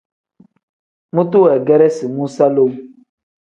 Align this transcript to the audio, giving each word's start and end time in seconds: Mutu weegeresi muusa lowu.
Mutu 1.15 1.37
weegeresi 1.45 2.05
muusa 2.13 2.45
lowu. 2.55 2.71